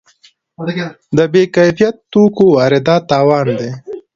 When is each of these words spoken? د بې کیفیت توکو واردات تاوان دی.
د 1.15 1.19
بې 1.33 1.43
کیفیت 1.55 1.95
توکو 2.11 2.45
واردات 2.55 3.01
تاوان 3.11 3.45
دی. 3.59 3.71